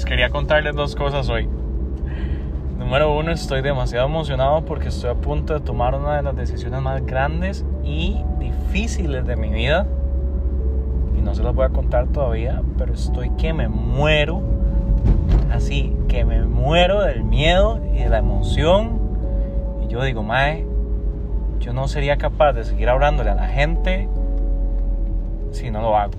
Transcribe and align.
Quería 0.00 0.30
contarles 0.30 0.74
dos 0.74 0.96
cosas 0.96 1.28
hoy. 1.28 1.46
Número 2.78 3.14
uno, 3.14 3.30
estoy 3.30 3.60
demasiado 3.60 4.06
emocionado 4.06 4.64
porque 4.64 4.88
estoy 4.88 5.10
a 5.10 5.14
punto 5.14 5.52
de 5.52 5.60
tomar 5.60 5.94
una 5.94 6.16
de 6.16 6.22
las 6.22 6.34
decisiones 6.34 6.80
más 6.80 7.04
grandes 7.04 7.62
y 7.84 8.24
difíciles 8.38 9.26
de 9.26 9.36
mi 9.36 9.50
vida. 9.50 9.86
Y 11.14 11.20
no 11.20 11.34
se 11.34 11.42
las 11.42 11.54
voy 11.54 11.66
a 11.66 11.68
contar 11.68 12.06
todavía, 12.06 12.62
pero 12.78 12.94
estoy 12.94 13.28
que 13.36 13.52
me 13.52 13.68
muero. 13.68 14.40
Así, 15.52 15.94
que 16.08 16.24
me 16.24 16.40
muero 16.40 17.02
del 17.02 17.22
miedo 17.22 17.78
y 17.94 17.98
de 17.98 18.08
la 18.08 18.16
emoción. 18.16 18.98
Y 19.84 19.88
yo 19.88 20.02
digo, 20.02 20.22
Mae, 20.22 20.64
yo 21.60 21.74
no 21.74 21.86
sería 21.86 22.16
capaz 22.16 22.54
de 22.54 22.64
seguir 22.64 22.88
hablándole 22.88 23.28
a 23.28 23.34
la 23.34 23.46
gente 23.46 24.08
si 25.50 25.70
no 25.70 25.82
lo 25.82 25.98
hago, 25.98 26.14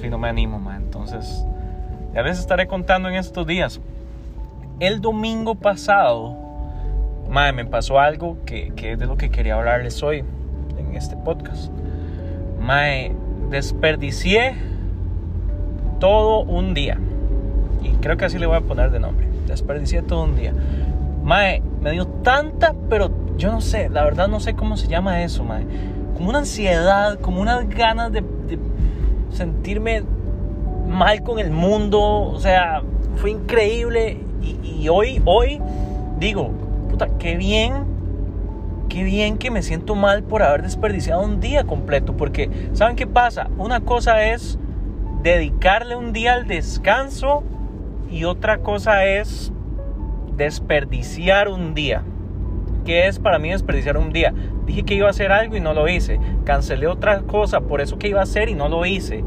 si 0.00 0.10
no 0.10 0.18
me 0.18 0.28
animo, 0.28 0.58
Mae. 0.58 0.78
Entonces, 0.78 1.46
ya 2.14 2.22
les 2.22 2.38
estaré 2.38 2.66
contando 2.66 3.08
en 3.08 3.16
estos 3.16 3.46
días. 3.46 3.80
El 4.78 5.00
domingo 5.00 5.56
pasado, 5.56 6.36
madre, 7.28 7.52
me 7.52 7.64
pasó 7.64 7.98
algo 7.98 8.38
que, 8.46 8.72
que, 8.76 8.92
es 8.92 8.98
de 8.98 9.06
lo 9.06 9.16
que 9.16 9.30
quería 9.30 9.56
hablarles 9.56 10.02
hoy 10.02 10.24
en 10.78 10.94
este 10.94 11.16
podcast. 11.16 11.72
Mae, 12.60 13.12
desperdicié 13.50 14.54
todo 15.98 16.40
un 16.40 16.72
día. 16.72 16.98
Y 17.82 17.90
creo 17.96 18.16
que 18.16 18.26
así 18.26 18.38
le 18.38 18.46
voy 18.46 18.56
a 18.56 18.60
poner 18.60 18.90
de 18.90 19.00
nombre. 19.00 19.26
Desperdicié 19.46 20.02
todo 20.02 20.24
un 20.24 20.36
día. 20.36 20.52
Mae, 21.24 21.62
me 21.80 21.90
dio 21.90 22.06
tanta, 22.06 22.74
pero 22.88 23.10
yo 23.36 23.50
no 23.50 23.60
sé, 23.60 23.88
la 23.88 24.04
verdad 24.04 24.28
no 24.28 24.38
sé 24.38 24.54
cómo 24.54 24.76
se 24.76 24.86
llama 24.86 25.22
eso, 25.24 25.42
mae. 25.42 25.66
Como 26.14 26.28
una 26.28 26.38
ansiedad, 26.38 27.18
como 27.18 27.40
unas 27.40 27.68
ganas 27.68 28.12
de, 28.12 28.20
de 28.20 28.58
sentirme 29.30 30.04
mal 30.94 31.22
con 31.22 31.38
el 31.38 31.50
mundo, 31.50 32.00
o 32.00 32.38
sea, 32.38 32.82
fue 33.16 33.32
increíble 33.32 34.18
y, 34.62 34.88
hoy, 34.88 35.20
hoy 35.24 35.60
digo, 36.18 36.50
puta, 36.90 37.08
qué 37.18 37.36
bien, 37.36 37.84
qué 38.88 39.02
bien 39.02 39.38
que 39.38 39.50
me 39.50 39.62
siento 39.62 39.94
mal 39.94 40.22
por 40.22 40.42
haber 40.42 40.62
desperdiciado 40.62 41.22
un 41.22 41.40
día 41.40 41.64
completo, 41.64 42.16
porque 42.16 42.50
¿saben 42.72 42.96
qué 42.96 43.06
pasa? 43.06 43.48
Una 43.58 43.80
cosa 43.80 44.24
es 44.24 44.58
dedicarle 45.22 45.96
un 45.96 46.12
día 46.12 46.34
al 46.34 46.46
descanso 46.46 47.42
y 48.10 48.24
otra 48.24 48.58
cosa 48.58 49.04
es 49.04 49.52
desperdiciar 50.36 51.48
un 51.48 51.74
día. 51.74 52.02
¿Qué 52.84 53.06
es 53.06 53.18
para 53.18 53.38
mí 53.38 53.50
desperdiciar 53.50 53.96
un 53.96 54.12
día? 54.12 54.34
Dije 54.66 54.82
que 54.82 54.94
iba 54.94 55.06
a 55.06 55.10
hacer 55.10 55.32
algo 55.32 55.56
y 55.56 55.60
no 55.60 55.72
lo 55.72 55.88
hice. 55.88 56.20
Cancelé 56.44 56.86
otra 56.86 57.22
cosa 57.22 57.62
por 57.62 57.80
eso 57.80 57.98
que 57.98 58.08
iba 58.08 58.20
a 58.20 58.24
hacer 58.24 58.50
y 58.50 58.54
no 58.54 58.68
lo 58.68 58.84
hice. 58.84 59.24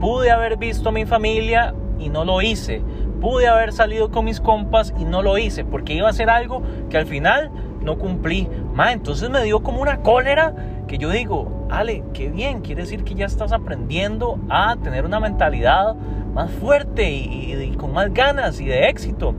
Pude 0.00 0.30
haber 0.30 0.56
visto 0.56 0.88
a 0.88 0.92
mi 0.92 1.04
familia 1.04 1.74
y 1.98 2.08
no 2.08 2.24
lo 2.24 2.40
hice. 2.40 2.82
Pude 3.20 3.46
haber 3.46 3.72
salido 3.72 4.10
con 4.10 4.24
mis 4.24 4.40
compas 4.40 4.94
y 4.98 5.04
no 5.04 5.22
lo 5.22 5.36
hice 5.36 5.62
porque 5.64 5.92
iba 5.92 6.06
a 6.06 6.10
hacer 6.10 6.30
algo 6.30 6.62
que 6.88 6.96
al 6.96 7.06
final 7.06 7.50
no 7.82 7.98
cumplí. 7.98 8.48
Ma, 8.74 8.92
entonces 8.92 9.28
me 9.28 9.44
dio 9.44 9.62
como 9.62 9.82
una 9.82 10.00
cólera 10.00 10.54
que 10.88 10.96
yo 10.96 11.10
digo, 11.10 11.66
Ale, 11.70 12.02
qué 12.14 12.30
bien, 12.30 12.62
quiere 12.62 12.82
decir 12.82 13.04
que 13.04 13.14
ya 13.14 13.26
estás 13.26 13.52
aprendiendo 13.52 14.38
a 14.48 14.76
tener 14.76 15.04
una 15.04 15.20
mentalidad 15.20 15.94
más 16.34 16.50
fuerte 16.50 17.10
y, 17.10 17.74
con 17.76 17.92
más 17.92 18.12
ganas 18.12 18.58
y 18.60 18.64
de 18.64 18.88
éxito. 18.88 19.34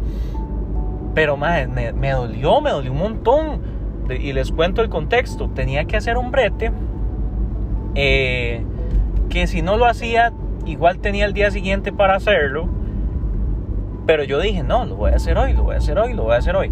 Pero 1.15 1.37
ma, 1.37 1.65
me, 1.65 2.11
dolió, 2.11 2.61
me 2.61 2.69
dolió 2.69 2.91
un 2.91 2.99
montón. 2.99 3.81
Y 4.09 4.33
les 4.33 4.51
cuento 4.51 4.81
el 4.81 4.89
contexto. 4.89 5.49
Tenía 5.49 5.85
que 5.85 5.97
hacer 5.97 6.17
un 6.17 6.31
brete 6.31 6.71
eh, 7.95 8.63
que 9.29 9.47
si 9.47 9.61
no 9.61 9.77
lo 9.77 9.85
hacía 9.85 10.33
igual 10.65 10.99
tenía 10.99 11.25
el 11.25 11.33
día 11.33 11.51
siguiente 11.51 11.91
para 11.91 12.15
hacerlo. 12.15 12.69
Pero 14.05 14.23
yo 14.23 14.39
dije, 14.39 14.63
no, 14.63 14.85
lo 14.85 14.95
voy 14.95 15.11
a 15.11 15.15
hacer 15.15 15.37
hoy, 15.37 15.53
lo 15.53 15.63
voy 15.63 15.75
a 15.75 15.77
hacer 15.77 15.97
hoy, 15.97 16.13
lo 16.13 16.23
voy 16.23 16.35
a 16.35 16.37
hacer 16.37 16.55
hoy. 16.55 16.71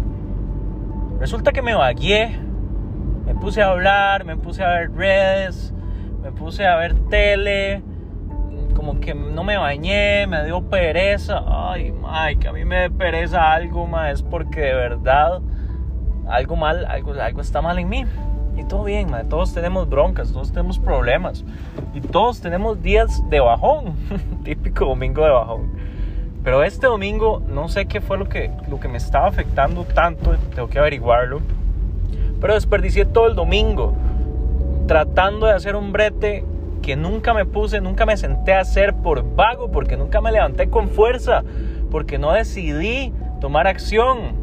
Resulta 1.18 1.52
que 1.52 1.62
me 1.62 1.74
vagué, 1.74 2.38
me 3.26 3.34
puse 3.34 3.62
a 3.62 3.70
hablar, 3.70 4.24
me 4.24 4.36
puse 4.36 4.64
a 4.64 4.68
ver 4.70 4.92
redes, 4.92 5.72
me 6.22 6.32
puse 6.32 6.66
a 6.66 6.76
ver 6.76 6.94
tele, 7.08 7.82
como 8.74 8.98
que 8.98 9.14
no 9.14 9.44
me 9.44 9.56
bañé, 9.56 10.26
me 10.26 10.44
dio 10.44 10.62
pereza. 10.62 11.42
Ay, 11.46 11.92
Mike, 11.92 12.48
a 12.48 12.52
mí 12.52 12.64
me 12.64 12.88
da 12.88 12.90
pereza 12.90 13.52
algo 13.52 13.86
más, 13.86 14.14
es 14.14 14.22
porque 14.22 14.60
de 14.60 14.74
verdad 14.74 15.40
algo 16.28 16.56
mal, 16.56 16.86
algo, 16.86 17.12
algo 17.12 17.40
está 17.40 17.60
mal 17.60 17.78
en 17.78 17.88
mí. 17.88 18.04
Y 18.56 18.64
todo 18.64 18.84
bien, 18.84 19.08
todos 19.28 19.54
tenemos 19.54 19.88
broncas, 19.88 20.32
todos 20.32 20.50
tenemos 20.50 20.78
problemas. 20.78 21.44
Y 21.94 22.00
todos 22.00 22.40
tenemos 22.40 22.82
días 22.82 23.22
de 23.30 23.40
bajón. 23.40 23.94
Típico 24.44 24.86
domingo 24.86 25.24
de 25.24 25.30
bajón. 25.30 25.70
Pero 26.42 26.62
este 26.62 26.86
domingo 26.86 27.42
no 27.48 27.68
sé 27.68 27.86
qué 27.86 28.00
fue 28.00 28.16
lo 28.18 28.28
que, 28.28 28.50
lo 28.68 28.80
que 28.80 28.88
me 28.88 28.98
estaba 28.98 29.26
afectando 29.26 29.84
tanto. 29.84 30.34
Tengo 30.54 30.68
que 30.68 30.78
averiguarlo. 30.78 31.40
Pero 32.40 32.54
desperdicié 32.54 33.04
todo 33.04 33.26
el 33.26 33.34
domingo 33.34 33.94
tratando 34.90 35.46
de 35.46 35.52
hacer 35.52 35.76
un 35.76 35.92
brete 35.92 36.44
que 36.82 36.96
nunca 36.96 37.32
me 37.32 37.44
puse, 37.44 37.80
nunca 37.80 38.06
me 38.06 38.16
senté 38.16 38.54
a 38.54 38.60
hacer 38.60 38.94
por 38.94 39.36
vago, 39.36 39.70
porque 39.70 39.96
nunca 39.96 40.20
me 40.20 40.32
levanté 40.32 40.68
con 40.68 40.88
fuerza, 40.88 41.44
porque 41.92 42.18
no 42.18 42.32
decidí 42.32 43.12
tomar 43.40 43.68
acción. 43.68 44.39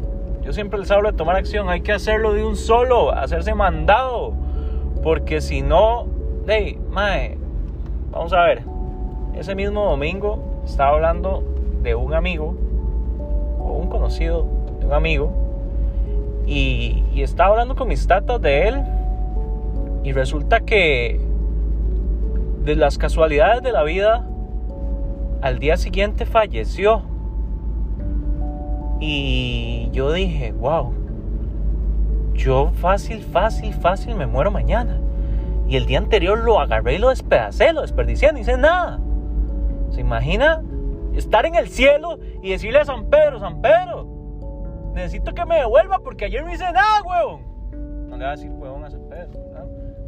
Yo 0.48 0.54
siempre 0.54 0.78
les 0.78 0.90
hablo 0.90 1.10
de 1.10 1.14
tomar 1.18 1.36
acción, 1.36 1.68
hay 1.68 1.82
que 1.82 1.92
hacerlo 1.92 2.32
de 2.32 2.42
un 2.42 2.56
solo, 2.56 3.12
hacerse 3.12 3.52
mandado. 3.52 4.32
Porque 5.02 5.42
si 5.42 5.60
no, 5.60 6.06
hey, 6.46 6.78
mae, 6.90 7.36
vamos 8.10 8.32
a 8.32 8.44
ver. 8.44 8.62
Ese 9.38 9.54
mismo 9.54 9.84
domingo 9.84 10.62
estaba 10.64 10.92
hablando 10.94 11.44
de 11.82 11.94
un 11.94 12.14
amigo, 12.14 12.56
o 13.58 13.74
un 13.74 13.88
conocido 13.90 14.46
de 14.80 14.86
un 14.86 14.94
amigo, 14.94 15.30
y, 16.46 17.04
y 17.12 17.22
estaba 17.22 17.50
hablando 17.50 17.76
con 17.76 17.88
mis 17.88 18.06
tatas 18.06 18.40
de 18.40 18.68
él, 18.68 18.82
y 20.02 20.12
resulta 20.12 20.60
que 20.60 21.20
de 22.64 22.74
las 22.74 22.96
casualidades 22.96 23.62
de 23.62 23.72
la 23.72 23.82
vida, 23.82 24.26
al 25.42 25.58
día 25.58 25.76
siguiente 25.76 26.24
falleció. 26.24 27.02
Y 29.00 29.88
yo 29.92 30.12
dije, 30.12 30.52
wow, 30.52 30.92
yo 32.34 32.70
fácil, 32.74 33.22
fácil, 33.22 33.72
fácil 33.74 34.14
me 34.14 34.26
muero 34.26 34.50
mañana. 34.50 34.98
Y 35.68 35.76
el 35.76 35.86
día 35.86 35.98
anterior 35.98 36.38
lo 36.38 36.58
agarré 36.60 36.94
y 36.94 36.98
lo 36.98 37.10
despedacé, 37.10 37.72
lo 37.72 37.82
desperdicié, 37.82 38.32
no 38.32 38.38
hice 38.38 38.56
nada. 38.56 38.98
¿Se 39.90 40.00
imagina 40.00 40.62
estar 41.14 41.46
en 41.46 41.54
el 41.54 41.68
cielo 41.68 42.18
y 42.42 42.50
decirle 42.50 42.80
a 42.80 42.84
San 42.84 43.06
Pedro, 43.06 43.38
San 43.38 43.60
Pedro, 43.60 44.06
necesito 44.94 45.34
que 45.34 45.44
me 45.44 45.56
devuelva 45.56 45.98
porque 45.98 46.24
ayer 46.24 46.44
no 46.44 46.52
hice 46.52 46.64
nada, 46.72 47.02
huevón? 47.04 47.42
No 48.08 48.16
le 48.16 48.24
va 48.24 48.30
a 48.30 48.36
decir 48.36 48.50
huevón 48.50 48.84
a 48.84 48.90
San 48.90 49.08
Pedro, 49.08 49.40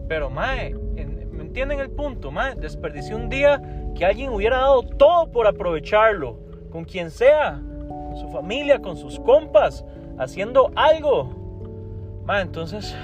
Pero, 0.08 0.30
mae, 0.30 0.74
¿me 0.74 1.42
entienden 1.42 1.78
el 1.78 1.90
punto? 1.90 2.30
Mae, 2.30 2.54
desperdicié 2.54 3.14
un 3.14 3.28
día 3.28 3.60
que 3.94 4.04
alguien 4.04 4.32
hubiera 4.32 4.58
dado 4.58 4.82
todo 4.82 5.30
por 5.30 5.46
aprovecharlo, 5.46 6.38
con 6.70 6.84
quien 6.84 7.10
sea 7.10 7.60
su 8.16 8.28
familia, 8.28 8.80
con 8.80 8.96
sus 8.96 9.18
compas, 9.20 9.84
haciendo 10.18 10.70
algo. 10.76 11.34
Ma, 12.24 12.40
entonces 12.40 12.96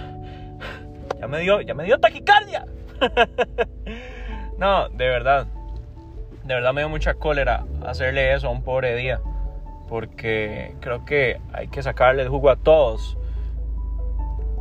ya 1.21 1.27
me 1.27 1.41
dio, 1.41 1.61
ya 1.61 1.75
me 1.75 1.85
dio 1.85 1.99
taquicardia. 1.99 2.67
no, 4.59 4.89
de 4.91 5.09
verdad. 5.09 5.47
De 6.45 6.55
verdad 6.55 6.73
me 6.73 6.83
dio 6.83 6.89
mucha 6.89 7.15
cólera 7.15 7.65
hacerle 7.85 8.33
eso 8.35 8.49
a 8.49 8.51
un 8.51 8.63
pobre 8.63 8.95
día. 8.95 9.21
Porque 9.89 10.75
creo 10.81 11.05
que 11.05 11.41
hay 11.53 11.69
que 11.69 11.83
sacarle 11.83 12.23
el 12.23 12.29
jugo 12.29 12.51
a 12.51 12.57
todos. 12.57 13.17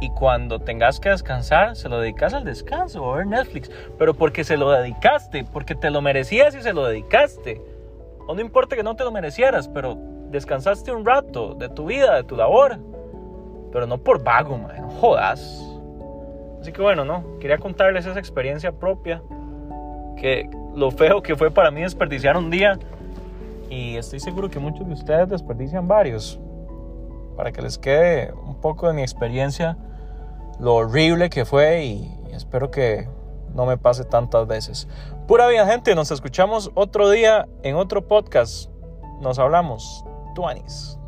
Y 0.02 0.10
cuando 0.10 0.60
tengas 0.60 1.00
que 1.00 1.10
descansar, 1.10 1.76
se 1.76 1.88
lo 1.88 2.00
dedicas 2.00 2.34
al 2.34 2.44
descanso 2.44 3.04
o 3.04 3.14
a 3.14 3.18
ver 3.18 3.28
Netflix. 3.28 3.72
Pero 3.98 4.14
porque 4.14 4.44
se 4.44 4.58
lo 4.58 4.70
dedicaste, 4.72 5.46
porque 5.46 5.74
te 5.74 5.90
lo 5.90 6.02
merecías 6.02 6.54
y 6.56 6.62
se 6.62 6.74
lo 6.74 6.86
dedicaste. 6.86 7.62
O 8.28 8.36
no 8.36 8.42
importa 8.42 8.76
que 8.76 8.84
no 8.84 8.96
te 8.96 9.04
lo 9.04 9.12
merecieras, 9.12 9.68
pero 9.68 9.98
descansaste 10.32 10.92
un 10.92 11.06
rato 11.06 11.54
de 11.54 11.70
tu 11.70 11.86
vida, 11.86 12.16
de 12.16 12.24
tu 12.24 12.36
labor, 12.36 12.78
pero 13.72 13.88
no 13.88 13.98
por 13.98 14.24
vago, 14.24 14.58
man, 14.58 14.82
no 14.82 14.90
jodas. 14.90 15.62
Así 16.62 16.72
que 16.72 16.82
bueno, 16.82 17.06
no, 17.06 17.38
quería 17.40 17.58
contarles 17.58 18.06
esa 18.06 18.20
experiencia 18.20 18.72
propia, 18.72 19.22
que 20.18 20.50
lo 20.74 20.92
feo 20.92 21.22
que 21.22 21.36
fue 21.36 21.52
para 21.52 21.72
mí 21.72 21.82
desperdiciar 21.82 22.38
un 22.38 22.50
día 22.50 22.78
y 23.70 23.98
estoy 23.98 24.20
seguro 24.20 24.50
que 24.50 24.60
muchos 24.60 24.88
de 24.88 24.94
ustedes 24.94 25.30
desperdician 25.30 25.88
varios. 25.88 26.40
Para 27.36 27.52
que 27.52 27.62
les 27.62 27.78
quede 27.78 28.32
un 28.32 28.56
poco 28.56 28.88
de 28.88 28.94
mi 28.94 29.02
experiencia, 29.02 29.78
lo 30.60 30.76
horrible 30.76 31.30
que 31.30 31.46
fue 31.46 31.84
y, 31.84 32.12
espero 32.32 32.72
que 32.72 33.08
no 33.54 33.66
me 33.66 33.78
pase 33.78 34.06
tantas 34.06 34.48
veces. 34.48 34.88
Pura 35.28 35.48
vida 35.48 35.66
gente, 35.66 35.96
nos 35.96 36.12
escuchamos 36.12 36.72
otro 36.76 37.10
día 37.10 37.48
en 37.64 37.76
otro 37.76 38.08
podcast. 38.08 38.70
Nos 39.22 39.40
hablamos. 39.40 40.06
20s. 40.36 41.05